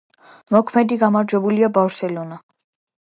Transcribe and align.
მოქმედი 0.55 0.97
გამარჯვებულია 1.03 1.69
„ბარსელონა“. 1.77 2.41